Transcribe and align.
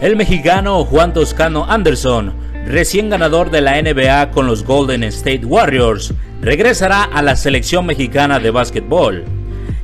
El 0.00 0.14
mexicano 0.14 0.84
Juan 0.84 1.12
Toscano 1.12 1.66
Anderson, 1.68 2.32
recién 2.66 3.10
ganador 3.10 3.50
de 3.50 3.60
la 3.60 3.82
NBA 3.82 4.30
con 4.30 4.46
los 4.46 4.62
Golden 4.62 5.02
State 5.02 5.44
Warriors, 5.44 6.14
regresará 6.40 7.02
a 7.02 7.20
la 7.20 7.34
selección 7.34 7.84
mexicana 7.84 8.38
de 8.38 8.52
básquetbol. 8.52 9.24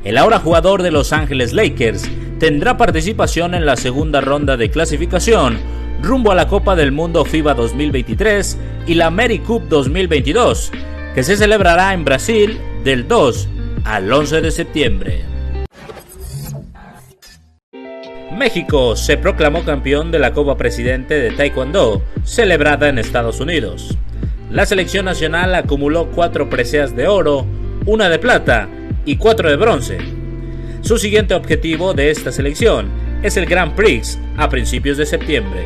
El 0.05 0.17
ahora 0.17 0.39
jugador 0.39 0.83
de 0.83 0.91
Los 0.91 1.11
Ángeles 1.11 1.51
Lakers 1.51 2.09
tendrá 2.39 2.77
participación 2.77 3.55
en 3.55 3.65
la 3.65 3.75
segunda 3.75 4.21
ronda 4.21 4.55
de 4.55 4.71
clasificación 4.71 5.57
rumbo 6.01 6.31
a 6.31 6.35
la 6.35 6.47
Copa 6.47 6.77
del 6.77 6.93
Mundo 6.93 7.25
FIBA 7.25 7.53
2023 7.53 8.57
y 8.87 8.93
la 8.93 9.11
Cup 9.45 9.63
2022, 9.67 10.71
que 11.13 11.23
se 11.23 11.35
celebrará 11.35 11.93
en 11.93 12.05
Brasil 12.05 12.57
del 12.85 13.05
2 13.09 13.49
al 13.83 14.13
11 14.13 14.39
de 14.39 14.51
septiembre. 14.51 15.34
México 18.35 18.97
se 18.97 19.17
proclamó 19.17 19.63
campeón 19.63 20.11
de 20.11 20.19
la 20.19 20.33
Copa 20.33 20.57
Presidente 20.57 21.13
de 21.13 21.31
Taekwondo, 21.31 22.03
celebrada 22.25 22.89
en 22.89 22.99
Estados 22.99 23.39
Unidos. 23.39 23.97
La 24.51 24.65
selección 24.65 25.05
nacional 25.05 25.55
acumuló 25.55 26.07
cuatro 26.07 26.49
preseas 26.49 26.95
de 26.97 27.07
oro, 27.07 27.45
una 27.85 28.09
de 28.09 28.19
plata 28.19 28.67
y 29.05 29.15
cuatro 29.15 29.49
de 29.49 29.55
bronce. 29.55 29.99
Su 30.81 30.97
siguiente 30.97 31.33
objetivo 31.33 31.93
de 31.93 32.11
esta 32.11 32.33
selección 32.33 32.89
es 33.23 33.37
el 33.37 33.45
Grand 33.45 33.73
Prix 33.73 34.19
a 34.35 34.49
principios 34.49 34.97
de 34.97 35.05
septiembre. 35.05 35.65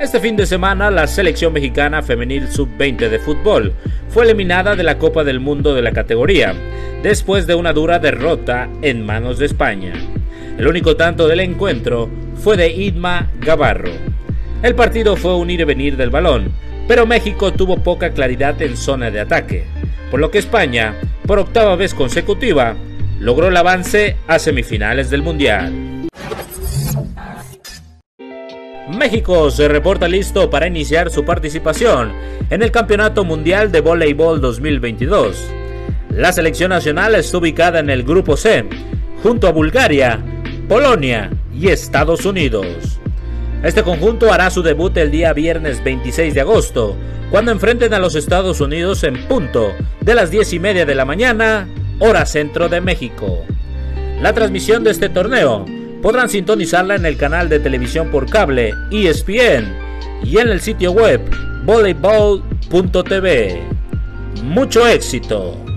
Este 0.00 0.18
fin 0.18 0.34
de 0.34 0.46
semana, 0.46 0.90
la 0.90 1.06
selección 1.06 1.52
mexicana 1.52 2.02
femenil 2.02 2.50
sub-20 2.50 3.08
de 3.08 3.18
fútbol 3.20 3.74
fue 4.08 4.24
eliminada 4.24 4.74
de 4.74 4.82
la 4.82 4.98
Copa 4.98 5.22
del 5.22 5.38
Mundo 5.38 5.74
de 5.74 5.82
la 5.82 5.92
categoría, 5.92 6.54
después 7.02 7.46
de 7.46 7.54
una 7.54 7.72
dura 7.72 7.98
derrota 7.98 8.68
en 8.82 9.04
manos 9.04 9.38
de 9.38 9.46
España. 9.46 9.92
El 10.58 10.66
único 10.66 10.96
tanto 10.96 11.26
del 11.28 11.40
encuentro 11.40 12.10
fue 12.36 12.56
de 12.56 12.70
Idma 12.70 13.30
Gavarro. 13.40 13.92
El 14.62 14.74
partido 14.74 15.16
fue 15.16 15.36
un 15.36 15.50
ir 15.50 15.60
y 15.60 15.64
venir 15.64 15.96
del 15.96 16.10
balón, 16.10 16.52
pero 16.86 17.06
México 17.06 17.52
tuvo 17.52 17.82
poca 17.82 18.10
claridad 18.10 18.60
en 18.60 18.76
zona 18.76 19.10
de 19.10 19.20
ataque, 19.20 19.64
por 20.10 20.20
lo 20.20 20.30
que 20.30 20.38
España, 20.38 20.94
por 21.26 21.38
octava 21.38 21.76
vez 21.76 21.94
consecutiva, 21.94 22.76
logró 23.20 23.48
el 23.48 23.56
avance 23.56 24.16
a 24.26 24.38
semifinales 24.38 25.08
del 25.08 25.22
Mundial. 25.22 25.72
México 28.90 29.50
se 29.50 29.68
reporta 29.68 30.08
listo 30.08 30.50
para 30.50 30.66
iniciar 30.66 31.10
su 31.10 31.24
participación 31.24 32.12
en 32.50 32.62
el 32.62 32.70
Campeonato 32.70 33.24
Mundial 33.24 33.70
de 33.70 33.80
Voleibol 33.80 34.40
2022. 34.40 35.59
La 36.10 36.32
selección 36.32 36.70
nacional 36.70 37.14
está 37.14 37.38
ubicada 37.38 37.78
en 37.78 37.88
el 37.88 38.02
Grupo 38.02 38.36
C, 38.36 38.64
junto 39.22 39.46
a 39.46 39.52
Bulgaria, 39.52 40.18
Polonia 40.68 41.30
y 41.54 41.68
Estados 41.68 42.26
Unidos. 42.26 42.98
Este 43.62 43.84
conjunto 43.84 44.32
hará 44.32 44.50
su 44.50 44.62
debut 44.62 44.96
el 44.96 45.12
día 45.12 45.32
viernes 45.32 45.84
26 45.84 46.34
de 46.34 46.40
agosto, 46.40 46.96
cuando 47.30 47.52
enfrenten 47.52 47.94
a 47.94 48.00
los 48.00 48.16
Estados 48.16 48.60
Unidos 48.60 49.04
en 49.04 49.28
punto 49.28 49.72
de 50.00 50.14
las 50.16 50.32
10 50.32 50.52
y 50.54 50.58
media 50.58 50.84
de 50.84 50.96
la 50.96 51.04
mañana, 51.04 51.68
hora 52.00 52.26
centro 52.26 52.68
de 52.68 52.80
México. 52.80 53.44
La 54.20 54.32
transmisión 54.32 54.82
de 54.82 54.90
este 54.90 55.10
torneo 55.10 55.64
podrán 56.02 56.28
sintonizarla 56.28 56.96
en 56.96 57.06
el 57.06 57.16
canal 57.18 57.48
de 57.48 57.60
televisión 57.60 58.10
por 58.10 58.28
cable 58.28 58.74
ESPN 58.90 59.72
y 60.24 60.38
en 60.38 60.48
el 60.48 60.60
sitio 60.60 60.90
web 60.90 61.20
volleyball.tv. 61.64 63.60
Mucho 64.42 64.88
éxito. 64.88 65.69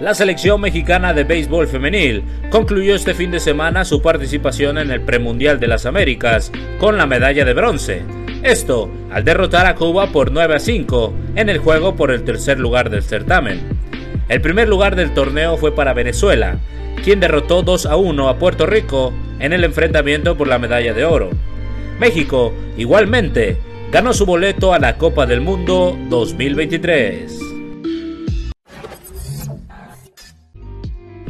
La 0.00 0.12
selección 0.12 0.60
mexicana 0.60 1.14
de 1.14 1.22
béisbol 1.22 1.68
femenil 1.68 2.24
concluyó 2.50 2.96
este 2.96 3.14
fin 3.14 3.30
de 3.30 3.38
semana 3.38 3.84
su 3.84 4.02
participación 4.02 4.76
en 4.78 4.90
el 4.90 5.00
Premundial 5.00 5.60
de 5.60 5.68
las 5.68 5.86
Américas 5.86 6.50
con 6.78 6.96
la 6.96 7.06
medalla 7.06 7.44
de 7.44 7.54
bronce. 7.54 8.02
Esto 8.42 8.90
al 9.12 9.24
derrotar 9.24 9.66
a 9.66 9.76
Cuba 9.76 10.08
por 10.08 10.32
9 10.32 10.56
a 10.56 10.58
5 10.58 11.14
en 11.36 11.48
el 11.48 11.58
juego 11.58 11.94
por 11.94 12.10
el 12.10 12.24
tercer 12.24 12.58
lugar 12.58 12.90
del 12.90 13.04
certamen. 13.04 13.60
El 14.28 14.40
primer 14.40 14.68
lugar 14.68 14.96
del 14.96 15.14
torneo 15.14 15.56
fue 15.56 15.72
para 15.72 15.94
Venezuela, 15.94 16.58
quien 17.04 17.20
derrotó 17.20 17.62
2 17.62 17.86
a 17.86 17.94
1 17.94 18.28
a 18.28 18.36
Puerto 18.36 18.66
Rico 18.66 19.12
en 19.38 19.52
el 19.52 19.62
enfrentamiento 19.62 20.36
por 20.36 20.48
la 20.48 20.58
medalla 20.58 20.92
de 20.92 21.04
oro. 21.04 21.30
México, 22.00 22.52
igualmente, 22.76 23.58
ganó 23.92 24.12
su 24.12 24.26
boleto 24.26 24.74
a 24.74 24.80
la 24.80 24.98
Copa 24.98 25.24
del 25.24 25.40
Mundo 25.40 25.96
2023. 26.08 27.53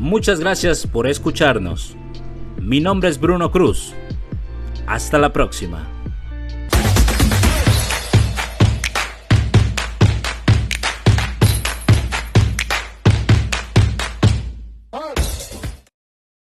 Muchas 0.05 0.39
gracias 0.39 0.87
por 0.87 1.07
escucharnos. 1.07 1.97
Mi 2.61 2.79
nombre 2.79 3.09
es 3.09 3.19
Bruno 3.19 3.51
Cruz. 3.51 3.95
Hasta 4.87 5.19
la 5.19 5.33
próxima. 5.33 5.94